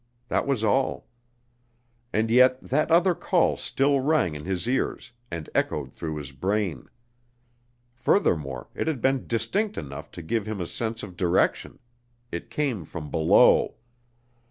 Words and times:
That 0.29 0.47
was 0.47 0.63
all. 0.63 1.05
And 2.11 2.31
yet 2.31 2.59
that 2.59 2.89
other 2.89 3.13
call 3.13 3.55
still 3.55 3.99
rang 3.99 4.33
in 4.33 4.45
his 4.45 4.67
ears 4.67 5.11
and 5.29 5.47
echoed 5.53 5.93
through 5.93 6.15
his 6.15 6.31
brain. 6.31 6.87
Furthermore, 7.93 8.67
it 8.73 8.87
had 8.87 8.99
been 8.99 9.27
distinct 9.27 9.77
enough 9.77 10.09
to 10.13 10.23
give 10.23 10.47
him 10.47 10.59
a 10.59 10.65
sense 10.65 11.03
of 11.03 11.15
direction; 11.15 11.77
it 12.31 12.49
came 12.49 12.83
from 12.83 13.11
below. 13.11 13.75